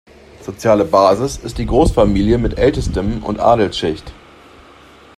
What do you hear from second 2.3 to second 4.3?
mit Ältestem und Adelsschicht.